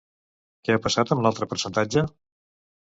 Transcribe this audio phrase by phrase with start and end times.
[0.69, 2.09] Què ha passat amb l'altre percentatge?